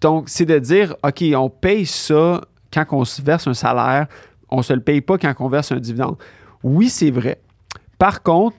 Donc, 0.00 0.28
c'est 0.28 0.44
de 0.44 0.58
dire, 0.58 0.96
OK, 1.02 1.22
on 1.36 1.48
paye 1.48 1.86
ça 1.86 2.40
quand 2.72 2.84
on 2.92 3.04
se 3.04 3.22
verse 3.22 3.46
un 3.46 3.54
salaire, 3.54 4.06
on 4.50 4.58
ne 4.58 4.62
se 4.62 4.72
le 4.72 4.80
paye 4.80 5.00
pas 5.00 5.18
quand 5.18 5.32
on 5.38 5.48
verse 5.48 5.72
un 5.72 5.78
dividende. 5.78 6.16
Oui, 6.62 6.88
c'est 6.88 7.10
vrai. 7.10 7.40
Par 7.98 8.22
contre, 8.22 8.56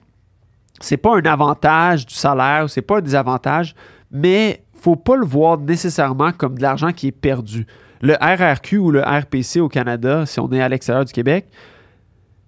c'est 0.80 0.96
pas 0.96 1.16
un 1.16 1.22
avantage 1.22 2.06
du 2.06 2.14
salaire, 2.14 2.68
c'est 2.68 2.82
pas 2.82 2.98
un 2.98 3.00
désavantage, 3.00 3.74
mais 4.10 4.62
faut 4.74 4.96
pas 4.96 5.16
le 5.16 5.24
voir 5.24 5.58
nécessairement 5.58 6.32
comme 6.32 6.56
de 6.56 6.62
l'argent 6.62 6.92
qui 6.92 7.08
est 7.08 7.12
perdu. 7.12 7.66
Le 8.02 8.14
RRQ 8.14 8.78
ou 8.78 8.90
le 8.90 9.00
RPC 9.00 9.60
au 9.60 9.68
Canada, 9.68 10.26
si 10.26 10.38
on 10.38 10.52
est 10.52 10.60
à 10.60 10.68
l'extérieur 10.68 11.04
du 11.04 11.12
Québec, 11.12 11.46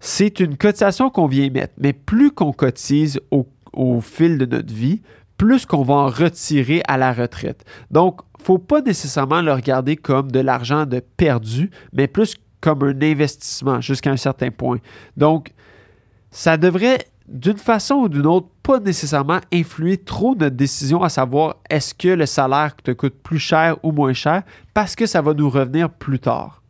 c'est 0.01 0.41
une 0.41 0.57
cotisation 0.57 1.11
qu'on 1.11 1.27
vient 1.27 1.51
mettre. 1.51 1.75
Mais 1.79 1.93
plus 1.93 2.31
qu'on 2.31 2.53
cotise 2.53 3.21
au, 3.31 3.47
fil 4.01 4.39
de 4.39 4.47
notre 4.47 4.73
vie, 4.73 5.03
plus 5.39 5.65
qu'on 5.65 5.83
va 5.83 5.95
en 5.95 6.09
retirer 6.09 6.83
à 6.87 6.99
la 6.99 7.13
retraite. 7.13 7.65
Donc, 7.91 8.21
il 8.39 8.43
ne 8.43 8.45
faut 8.45 8.59
pas 8.59 8.83
nécessairement 8.83 9.41
le 9.41 9.53
regarder 9.53 9.97
comme 9.97 10.31
de 10.31 10.41
l'argent 10.41 10.85
de 10.85 11.01
perdu, 11.01 11.71
mais 11.93 12.07
plus 12.07 12.37
comme 12.61 12.83
un 12.83 13.03
investissement 13.03 13.81
jusqu'à 13.81 14.11
un 14.11 14.17
certain 14.17 14.51
point. 14.51 14.79
Donc, 15.17 15.53
ça 16.31 16.57
devrait 16.57 16.99
d'une 17.29 17.59
façon 17.59 17.95
ou 17.97 18.09
d'une 18.09 18.27
autre, 18.27 18.49
pas 18.63 18.81
nécessairement 18.81 19.41
influer 19.53 19.99
trop 19.99 20.35
notre 20.35 20.57
décision 20.57 21.03
à 21.03 21.09
savoir 21.09 21.57
est-ce 21.69 21.95
que 21.95 22.09
le 22.09 22.27
salaire 22.27 22.75
te 22.77 22.91
coûte 22.91 23.17
plus 23.23 23.39
cher 23.39 23.77
ou 23.83 23.93
moins 23.93 24.15
cher 24.15 24.43
parce 24.73 24.97
que 24.97 25.07
ça 25.07 25.21
va 25.21 25.35
nous 25.35 25.51
revenir 25.51 25.91
plus 25.91 26.19
tard. 26.19 26.63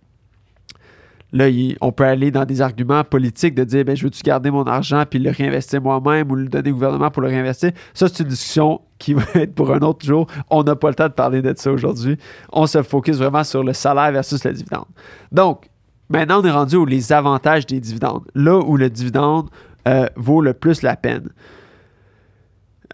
Là, 1.32 1.46
on 1.82 1.92
peut 1.92 2.04
aller 2.04 2.30
dans 2.30 2.46
des 2.46 2.62
arguments 2.62 3.04
politiques 3.04 3.54
de 3.54 3.64
dire 3.64 3.84
ben, 3.84 3.94
je 3.94 4.04
veux-tu 4.04 4.22
garder 4.22 4.50
mon 4.50 4.64
argent 4.64 5.04
puis 5.08 5.18
le 5.18 5.30
réinvestir 5.30 5.82
moi-même 5.82 6.30
ou 6.30 6.34
le 6.34 6.48
donner 6.48 6.70
au 6.70 6.74
gouvernement 6.74 7.10
pour 7.10 7.22
le 7.22 7.28
réinvestir? 7.28 7.72
Ça, 7.92 8.08
c'est 8.08 8.22
une 8.22 8.30
discussion 8.30 8.80
qui 8.98 9.12
va 9.14 9.22
être 9.34 9.54
pour 9.54 9.72
un 9.72 9.80
autre 9.80 10.04
jour. 10.06 10.26
On 10.48 10.62
n'a 10.62 10.74
pas 10.74 10.88
le 10.88 10.94
temps 10.94 11.08
de 11.08 11.12
parler 11.12 11.42
de 11.42 11.52
ça 11.56 11.70
aujourd'hui. 11.70 12.16
On 12.52 12.66
se 12.66 12.82
focus 12.82 13.18
vraiment 13.18 13.44
sur 13.44 13.62
le 13.62 13.74
salaire 13.74 14.10
versus 14.10 14.42
le 14.44 14.52
dividende. 14.52 14.86
Donc, 15.30 15.66
maintenant, 16.08 16.40
on 16.40 16.44
est 16.44 16.50
rendu 16.50 16.76
aux 16.76 16.86
les 16.86 17.12
avantages 17.12 17.66
des 17.66 17.80
dividendes. 17.80 18.24
Là 18.34 18.58
où 18.58 18.76
le 18.76 18.88
dividende 18.88 19.50
euh, 19.86 20.06
vaut 20.16 20.40
le 20.40 20.54
plus 20.54 20.82
la 20.82 20.96
peine. 20.96 21.28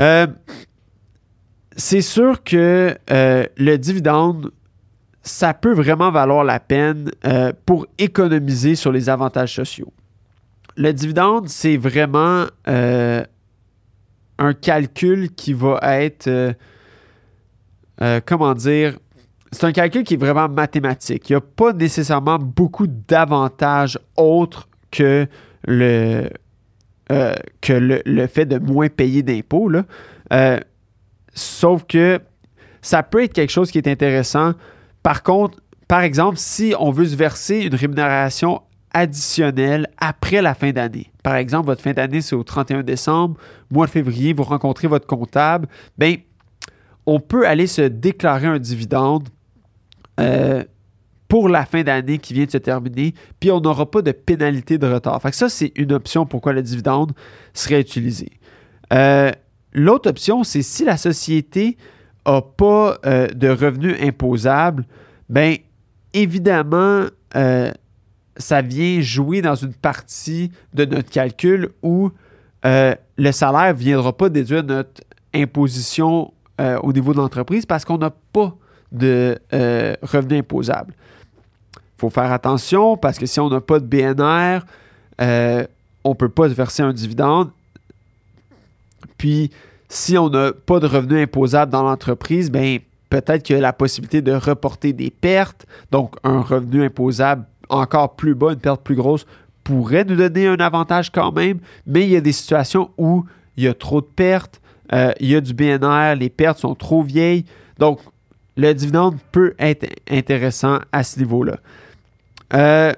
Euh, 0.01 0.27
c'est 1.77 2.03
sûr 2.03 2.43
que 2.43 2.97
euh, 3.11 3.45
le 3.57 3.77
dividende, 3.77 4.51
ça 5.25 5.55
peut 5.55 5.73
vraiment 5.73 6.11
valoir 6.11 6.45
la 6.45 6.61
peine 6.61 7.11
pour 7.67 7.87
économiser 7.99 8.75
sur 8.77 8.93
les 8.93 9.09
avantages 9.09 9.55
sociaux. 9.55 9.93
Le 10.77 10.93
dividende, 10.93 11.49
c'est 11.49 11.77
vraiment 11.77 12.45
un 12.67 13.25
calcul 14.61 15.31
qui 15.35 15.55
va 15.55 15.79
être, 15.83 16.55
comment 18.27 18.55
dire, 18.55 18.99
c'est 19.55 19.65
un 19.65 19.73
calcul 19.73 20.03
qui 20.05 20.15
est 20.15 20.19
vraiment 20.19 20.49
mathématique. 20.49 21.31
Il 21.31 21.33
n'y 21.33 21.37
a 21.37 21.41
pas 21.41 21.73
nécessairement 21.73 22.39
beaucoup 22.39 22.87
d'avantages 22.87 23.99
autres 24.17 24.69
que 24.91 25.27
le, 25.67 26.29
euh, 27.13 27.35
que 27.61 27.73
le, 28.05 28.27
fait 28.27 28.47
de 28.47 28.59
moins 28.59 28.89
payer 28.89 29.23
d'impôts. 29.23 29.71
Euh, 30.33 30.61
sauf 31.33 31.85
que 31.85 32.21
ça 32.83 33.03
peut 33.03 33.23
être 33.23 33.33
quelque 33.33 33.53
chose 33.53 33.71
qui 33.71 33.79
est 33.79 33.89
intéressant. 33.89 34.55
Par 35.05 35.23
contre, 35.23 35.59
par 35.87 36.01
exemple, 36.01 36.39
si 36.39 36.75
on 36.81 36.91
veut 36.91 37.05
se 37.05 37.15
verser 37.15 37.61
une 37.61 37.75
rémunération 37.75 38.63
additionnelle 38.95 39.87
après 39.99 40.41
la 40.41 40.55
fin 40.55 40.73
d'année. 40.73 41.13
Par 41.23 41.37
exemple, 41.37 41.67
votre 41.67 41.83
fin 41.83 41.93
d'année, 41.93 42.23
c'est 42.23 42.35
au 42.35 42.43
31 42.43 42.83
décembre, 42.83 43.37
mois 43.71 43.87
de 43.87 43.91
février, 43.91 44.33
vous 44.33 44.45
rencontrez 44.45 44.89
votre 44.89 45.07
comptable, 45.07 45.69
bien, 45.99 46.17
on 47.05 47.21
peut 47.21 47.47
aller 47.47 47.67
se 47.67 47.83
déclarer 47.83 48.47
un 48.47 48.59
dividende 48.59 49.29
euh, 50.21 50.65
pour 51.29 51.51
la 51.51 51.67
fin 51.67 51.83
d'année 51.83 52.17
qui 52.17 52.33
vient 52.33 52.47
de 52.47 52.51
se 52.51 52.59
terminer, 52.59 53.13
puis 53.41 53.51
on 53.51 53.61
n'aura 53.61 53.91
pas 53.91 54.01
de 54.01 54.13
pénalité 54.13 54.79
de 54.79 54.87
retard. 54.87 55.21
Fait 55.21 55.35
ça, 55.35 55.51
c'est 55.51 55.73
une 55.77 55.93
option 55.93 56.25
pourquoi 56.25 56.55
le 56.55 56.63
dividende 56.63 57.13
serait 57.53 57.81
utilisé. 57.81 58.31
Euh, 58.93 59.31
l'autre 59.75 60.09
option, 60.09 60.45
c'est 60.45 60.63
si 60.63 60.85
la 60.85 60.97
société 60.97 61.77
n'a 62.27 62.43
pas 62.43 62.99
euh, 63.07 63.29
de 63.29 63.49
revenus 63.49 63.97
imposables, 64.01 64.85
bien 65.29 65.57
évidemment, 66.13 67.07
euh, 67.37 67.71
ça 68.37 68.63
vient 68.63 69.01
jouer 69.01 69.43
dans 69.43 69.55
une 69.55 69.75
partie 69.75 70.51
de 70.73 70.85
notre 70.85 71.11
calcul 71.11 71.71
où 71.83 72.11
le 72.65 73.31
salaire 73.31 73.75
ne 73.75 73.79
viendra 73.79 74.17
pas 74.17 74.31
déduire 74.31 74.65
notre 74.65 75.03
imposition 75.35 76.33
au 76.83 76.93
niveau 76.95 77.13
de 77.13 77.19
l'entreprise 77.19 77.67
parce 77.67 77.85
qu'on 77.85 77.99
n'a 77.99 78.11
pas 78.33 78.57
de 78.91 79.39
revenus 80.03 80.39
imposables 80.41 80.95
faut 82.05 82.11
faire 82.11 82.33
attention 82.33 82.97
parce 82.97 83.19
que 83.19 83.27
si 83.27 83.41
on 83.41 83.49
n'a 83.49 83.61
pas 83.61 83.81
de 83.81 83.87
BNR, 83.87 84.65
euh, 85.21 85.67
on 86.05 86.11
ne 86.11 86.15
peut 86.15 86.29
pas 86.29 86.49
se 86.49 86.55
verser 86.55 86.83
un 86.83 86.93
dividende. 86.93 87.51
Puis, 89.17 89.51
si 89.95 90.19
on 90.19 90.29
n'a 90.29 90.53
pas 90.53 90.81
de 90.81 90.87
revenus 90.87 91.23
imposables 91.23 91.71
dans 91.71 91.85
l'entreprise, 91.85 92.51
ben 92.51 92.81
peut-être 93.11 93.45
qu'il 93.45 93.55
y 93.55 93.59
a 93.59 93.63
la 93.63 93.73
possibilité 93.73 94.23
de 94.23 94.33
reporter 94.33 94.93
des 94.93 95.11
pertes. 95.11 95.67
Donc, 95.93 96.17
un 96.25 96.41
revenu 96.41 96.85
imposable 96.85 97.45
encore 97.69 98.17
plus 98.17 98.35
bas, 98.35 98.53
une 98.53 98.59
perte 98.59 98.83
plus 98.83 98.97
grosse, 98.97 99.25
pourrait 99.63 100.05
nous 100.05 100.17
donner 100.17 100.49
un 100.49 100.57
avantage 100.57 101.11
quand 101.11 101.31
même. 101.31 101.61
Mais 101.87 102.03
il 102.03 102.11
y 102.11 102.17
a 102.17 102.21
des 102.21 102.33
situations 102.33 102.91
où 102.99 103.25
il 103.57 103.65
y 103.65 103.69
a 103.69 103.75
trop 103.75 104.01
de 104.01 104.07
pertes, 104.07 104.61
euh, 104.93 105.13
il 105.21 105.29
y 105.29 105.37
a 105.37 105.41
du 105.41 105.55
BNR, 105.55 106.17
les 106.19 106.29
pertes 106.29 106.59
sont 106.59 106.75
trop 106.75 107.03
vieilles. 107.03 107.45
Donc, 107.79 108.01
le 108.57 108.73
dividende 108.73 109.17
peut 109.31 109.55
être 109.61 109.87
intéressant 110.11 110.81
à 110.91 111.05
ce 111.05 111.21
niveau-là. 111.21 111.59
Euh, 112.53 112.93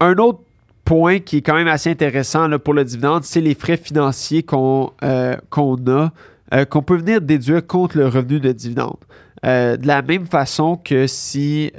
un 0.00 0.16
autre 0.16 0.40
point 0.84 1.18
qui 1.18 1.38
est 1.38 1.42
quand 1.42 1.54
même 1.54 1.68
assez 1.68 1.90
intéressant 1.90 2.48
pour 2.58 2.74
le 2.74 2.84
dividende, 2.84 3.24
c'est 3.24 3.40
les 3.40 3.54
frais 3.54 3.76
financiers 3.76 4.42
qu'on 4.42 4.92
euh, 5.02 5.36
a, 5.36 6.12
euh, 6.54 6.64
qu'on 6.64 6.82
peut 6.82 6.96
venir 6.96 7.20
déduire 7.20 7.66
contre 7.66 7.98
le 7.98 8.08
revenu 8.08 8.40
de 8.40 8.52
dividende. 8.52 8.96
de 9.42 9.86
la 9.86 10.02
même 10.02 10.26
façon 10.26 10.76
que 10.76 11.06
si 11.06 11.72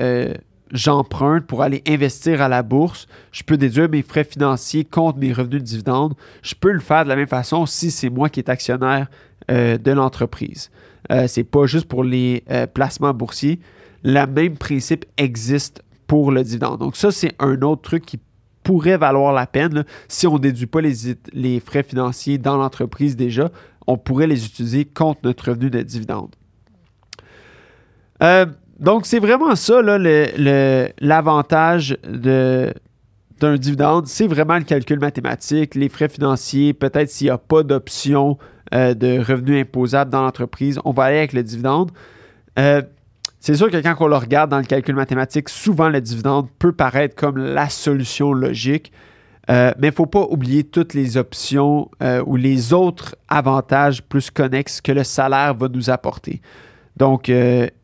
j'emprunte 0.71 1.45
pour 1.45 1.61
aller 1.61 1.83
investir 1.87 2.41
à 2.41 2.49
la 2.49 2.63
bourse, 2.63 3.07
je 3.31 3.43
peux 3.43 3.57
déduire 3.57 3.89
mes 3.89 4.01
frais 4.01 4.23
financiers 4.23 4.83
contre 4.83 5.19
mes 5.19 5.31
revenus 5.31 5.61
de 5.61 5.65
dividende. 5.65 6.13
Je 6.41 6.55
peux 6.55 6.71
le 6.71 6.79
faire 6.79 7.03
de 7.03 7.09
la 7.09 7.15
même 7.15 7.27
façon 7.27 7.65
si 7.65 7.91
c'est 7.91 8.09
moi 8.09 8.29
qui 8.29 8.39
est 8.39 8.49
actionnaire 8.49 9.07
de 9.49 9.91
l'entreprise. 9.91 10.71
Ce 11.09 11.39
n'est 11.39 11.43
pas 11.43 11.65
juste 11.65 11.87
pour 11.87 12.03
les 12.03 12.43
placements 12.73 13.13
boursiers 13.13 13.59
le 14.05 14.25
même 14.27 14.55
principe 14.55 15.05
existe 15.17 15.81
pour 16.05 16.31
le 16.31 16.43
dividende. 16.43 16.79
Donc 16.79 16.95
ça, 16.95 17.11
c'est 17.11 17.33
un 17.39 17.59
autre 17.63 17.81
truc 17.81 18.05
qui 18.05 18.19
pourrait 18.65 18.97
valoir 18.97 19.31
la 19.31 19.47
peine. 19.47 19.85
Si 20.09 20.27
on 20.27 20.33
ne 20.33 20.39
déduit 20.39 20.65
pas 20.65 20.81
les, 20.81 21.59
frais 21.61 21.83
financiers 21.83 22.37
dans 22.37 22.57
l'entreprise 22.57 23.15
déjà, 23.15 23.49
on 23.87 23.97
pourrait 23.97 24.27
les 24.27 24.45
utiliser 24.45 24.83
contre 24.83 25.21
notre 25.23 25.51
revenu 25.51 25.69
de 25.69 25.81
dividende. 25.81 26.35
Euh, 28.21 28.47
donc, 28.79 29.05
c'est 29.05 29.19
vraiment 29.19 29.55
ça, 29.55 29.81
l'avantage 30.99 31.97
d'un 32.03 33.57
dividende. 33.57 34.07
C'est 34.07 34.27
vraiment 34.27 34.57
le 34.57 34.63
calcul 34.63 34.99
mathématique, 34.99 35.75
les 35.75 35.87
frais 35.87 36.09
financiers, 36.09 36.73
peut-être 36.73 37.09
s'il 37.09 37.27
n'y 37.27 37.31
a 37.31 37.37
pas 37.37 37.63
d'option 37.63 38.37
euh, 38.73 38.95
de 38.95 39.19
revenu 39.19 39.59
imposable 39.59 40.09
dans 40.09 40.23
l'entreprise, 40.23 40.79
on 40.85 40.91
va 40.91 41.03
aller 41.03 41.19
avec 41.19 41.33
le 41.33 41.43
dividende. 41.43 41.91
Euh, 42.57 42.81
c'est 43.45 43.53
sûr 43.53 43.69
que 43.69 43.77
quand 43.77 43.95
on 43.99 44.07
le 44.07 44.15
regarde 44.15 44.49
dans 44.49 44.57
le 44.57 44.63
calcul 44.63 44.95
mathématique, 44.95 45.49
souvent 45.49 45.87
le 45.87 46.01
dividende 46.01 46.47
peut 46.57 46.71
paraître 46.71 47.13
comme 47.15 47.37
la 47.37 47.69
solution 47.69 48.33
logique. 48.33 48.91
mais 49.47 49.73
il 49.83 49.85
ne 49.85 49.91
faut 49.91 50.07
pas 50.07 50.25
oublier 50.31 50.63
toutes 50.63 50.95
les 50.95 51.15
options 51.15 51.91
ou 52.25 52.35
les 52.37 52.73
autres 52.73 53.15
avantages 53.27 54.01
plus 54.01 54.31
connexes 54.31 54.81
que 54.81 54.91
le 54.91 55.03
salaire 55.03 55.53
va 55.53 55.67
nous 55.67 55.91
apporter. 55.91 56.41
Donc, 56.97 57.29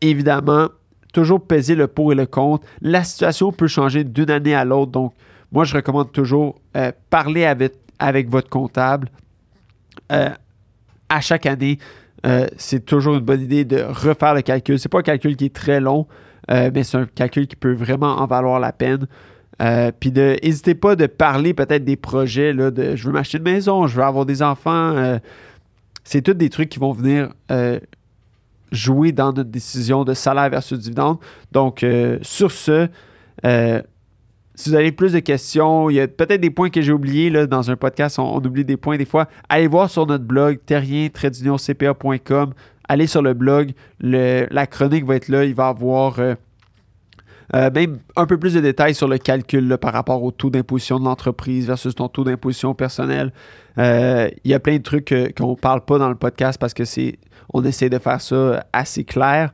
évidemment, 0.00 0.66
toujours 1.12 1.46
peser 1.46 1.76
le 1.76 1.86
pour 1.86 2.10
et 2.10 2.16
le 2.16 2.26
contre. 2.26 2.66
La 2.80 3.04
situation 3.04 3.52
peut 3.52 3.68
changer 3.68 4.02
d'une 4.02 4.32
année 4.32 4.56
à 4.56 4.64
l'autre. 4.64 4.90
Donc, 4.90 5.12
moi, 5.52 5.62
je 5.62 5.76
recommande 5.76 6.10
toujours 6.10 6.58
parler 7.08 7.44
avec, 7.44 7.74
avec 8.00 8.28
votre 8.28 8.48
comptable 8.48 9.08
à 10.08 11.20
chaque 11.20 11.46
année. 11.46 11.78
Euh, 12.26 12.46
c'est 12.56 12.84
toujours 12.84 13.14
une 13.14 13.20
bonne 13.20 13.40
idée 13.40 13.64
de 13.64 13.82
refaire 13.82 14.34
le 14.34 14.42
calcul. 14.42 14.78
C'est 14.78 14.88
pas 14.88 15.00
un 15.00 15.02
calcul 15.02 15.36
qui 15.36 15.46
est 15.46 15.54
très 15.54 15.80
long, 15.80 16.06
euh, 16.50 16.70
mais 16.72 16.84
c'est 16.84 16.98
un 16.98 17.06
calcul 17.06 17.46
qui 17.46 17.56
peut 17.56 17.72
vraiment 17.72 18.18
en 18.20 18.26
valoir 18.26 18.60
la 18.60 18.72
peine. 18.72 19.06
Euh, 19.60 19.92
puis 19.98 20.12
n'hésitez 20.12 20.74
pas 20.74 20.96
de 20.96 21.06
parler 21.06 21.54
peut-être 21.54 21.84
des 21.84 21.96
projets 21.96 22.52
là, 22.52 22.70
de 22.70 22.96
je 22.96 23.06
veux 23.06 23.12
m'acheter 23.12 23.38
une 23.38 23.44
maison, 23.44 23.86
je 23.86 23.96
veux 23.96 24.02
avoir 24.02 24.26
des 24.26 24.42
enfants. 24.42 25.18
c'est 26.04 26.22
tous 26.22 26.34
des 26.34 26.48
trucs 26.48 26.68
qui 26.68 26.78
vont 26.78 26.92
venir 26.92 27.30
jouer 28.72 29.12
dans 29.12 29.32
notre 29.32 29.50
décision 29.50 30.04
de 30.04 30.14
salaire 30.14 30.48
versus 30.48 30.78
dividende. 30.78 31.18
Donc, 31.52 31.84
sur 32.22 32.50
ce, 32.50 32.88
si 34.54 34.68
vous 34.68 34.76
avez 34.76 34.92
plus 34.92 35.12
de 35.12 35.18
questions, 35.18 35.88
il 35.88 35.94
y 35.94 36.00
a 36.00 36.06
peut-être 36.06 36.40
des 36.40 36.50
points 36.50 36.68
que 36.68 36.82
j'ai 36.82 36.92
oubliés 36.92 37.30
là, 37.30 37.46
dans 37.46 37.70
un 37.70 37.76
podcast, 37.76 38.18
on, 38.18 38.36
oublie 38.36 38.64
des 38.64 38.76
points 38.76 38.98
des 38.98 39.06
fois. 39.06 39.28
Allez 39.48 39.66
voir 39.66 39.88
sur 39.88 40.06
notre 40.06 40.24
blog 40.24 40.58
terrien 40.66 41.08
cpacom 41.08 42.52
Allez 42.88 43.06
sur 43.06 43.22
le 43.22 43.32
blog, 43.32 43.72
la 44.00 44.66
chronique 44.66 45.06
va 45.06 45.16
être 45.16 45.28
là. 45.28 45.44
Il 45.44 45.54
va 45.54 45.68
avoir 45.68 46.18
euh, 46.18 46.34
euh, 47.54 47.70
même 47.70 47.98
un 48.16 48.26
peu 48.26 48.36
plus 48.36 48.52
de 48.52 48.60
détails 48.60 48.94
sur 48.94 49.08
le 49.08 49.16
calcul 49.16 49.78
par 49.78 49.94
rapport 49.94 50.22
au 50.22 50.30
taux 50.30 50.50
d'imposition 50.50 50.98
de 50.98 51.04
l'entreprise 51.04 51.66
versus 51.66 51.94
ton 51.94 52.08
taux 52.08 52.24
d'imposition 52.24 52.74
personnel. 52.74 53.32
Euh, 53.78 54.28
il 54.44 54.50
y 54.50 54.54
a 54.54 54.60
plein 54.60 54.76
de 54.76 54.82
trucs 54.82 55.14
qu'on 55.36 55.52
ne 55.52 55.56
parle 55.56 55.82
pas 55.82 55.98
dans 55.98 56.10
le 56.10 56.16
podcast 56.16 56.60
parce 56.60 56.74
que 56.74 56.84
c'est 56.84 57.18
on 57.54 57.64
essaie 57.64 57.88
de 57.88 57.98
faire 57.98 58.20
ça 58.20 58.66
assez 58.72 59.04
clair. 59.04 59.52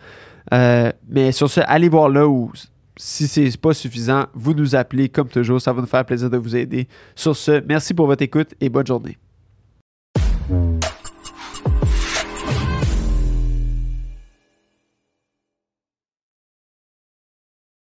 mais 0.51 1.31
sur 1.31 1.49
ce, 1.49 1.61
allez 1.67 1.89
voir 1.89 2.09
là 2.09 2.27
où 2.27 2.51
si 2.99 3.29
ce 3.29 3.41
n'est 3.41 3.51
pas 3.57 3.73
suffisant, 3.73 4.27
vous 4.35 4.53
nous 4.53 4.77
appelez 4.77 5.09
comme 5.09 5.29
toujours. 5.29 5.61
Ça 5.61 5.73
va 5.73 5.81
nous 5.81 5.87
faire 5.87 6.05
plaisir 6.05 6.29
de 6.29 6.37
vous 6.37 6.55
aider. 6.55 6.89
Sur 7.15 7.35
ce, 7.37 7.63
merci 7.67 7.95
pour 7.95 8.07
votre 8.07 8.23
écoute 8.23 8.55
et 8.61 8.69
bonne 8.69 8.87
journée. 8.87 9.17